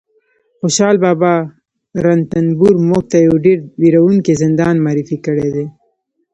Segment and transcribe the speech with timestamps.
[0.59, 1.33] خوشحال بابا
[2.03, 5.65] رنتنبور موږ ته یو ډېر وېروونکی زندان معرفي کړی دی